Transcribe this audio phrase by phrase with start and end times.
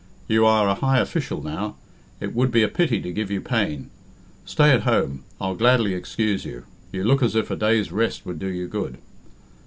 [0.27, 1.75] You are a high official now.
[2.19, 3.91] It would be a pity to give you pain.
[4.45, 8.39] Stay at home I'll gladly excuse you you look as if a day's rest would
[8.39, 8.97] do you good."